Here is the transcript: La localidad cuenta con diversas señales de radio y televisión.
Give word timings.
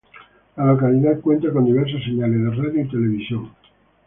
La 0.57 0.65
localidad 0.65 1.19
cuenta 1.19 1.51
con 1.53 1.63
diversas 1.63 2.01
señales 2.03 2.41
de 2.43 2.49
radio 2.59 2.81
y 2.85 2.89
televisión. 2.89 3.51